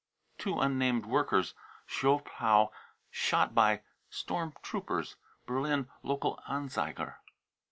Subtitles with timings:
[0.39, 1.53] two unnamed workers,
[1.87, 2.71] Zschopau,
[3.11, 5.15] shot by storm troopers.
[5.45, 7.17] (Berlin Lokal Anzeiger.)